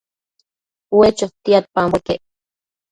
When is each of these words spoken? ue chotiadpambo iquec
ue 0.97 1.07
chotiadpambo 1.17 1.95
iquec 1.99 2.21